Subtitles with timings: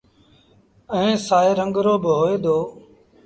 [0.93, 2.57] ائيٚݩ سآئي رنگ رو با هوئي دو۔